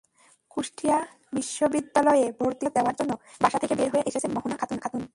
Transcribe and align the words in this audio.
কুষ্টিয়া 0.49 0.97
বিশ্ববিদ্যালয়ে 1.33 2.25
ভর্তি 2.39 2.39
পরীক্ষা 2.39 2.69
দেওয়ার 2.75 2.95
জন্য 2.95 3.11
বাসা 3.41 3.57
থেকে 3.59 3.73
বের 3.75 3.89
হয়ে 3.93 4.07
এসেছেন 4.07 4.31
মোহনা 4.31 4.55
খাতুন। 4.61 5.03